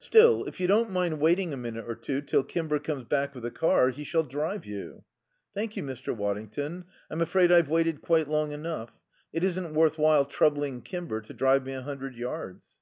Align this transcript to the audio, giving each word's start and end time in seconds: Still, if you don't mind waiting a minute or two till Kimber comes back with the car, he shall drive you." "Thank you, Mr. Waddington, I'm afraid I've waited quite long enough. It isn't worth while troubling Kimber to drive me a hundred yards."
Still, 0.00 0.44
if 0.44 0.60
you 0.60 0.66
don't 0.66 0.90
mind 0.90 1.18
waiting 1.18 1.54
a 1.54 1.56
minute 1.56 1.88
or 1.88 1.94
two 1.94 2.20
till 2.20 2.42
Kimber 2.44 2.78
comes 2.78 3.04
back 3.06 3.32
with 3.32 3.42
the 3.42 3.50
car, 3.50 3.88
he 3.88 4.04
shall 4.04 4.22
drive 4.22 4.66
you." 4.66 5.02
"Thank 5.54 5.78
you, 5.78 5.82
Mr. 5.82 6.14
Waddington, 6.14 6.84
I'm 7.08 7.22
afraid 7.22 7.50
I've 7.50 7.70
waited 7.70 8.02
quite 8.02 8.28
long 8.28 8.52
enough. 8.52 8.90
It 9.32 9.42
isn't 9.44 9.72
worth 9.72 9.96
while 9.96 10.26
troubling 10.26 10.82
Kimber 10.82 11.22
to 11.22 11.32
drive 11.32 11.64
me 11.64 11.72
a 11.72 11.80
hundred 11.80 12.16
yards." 12.16 12.74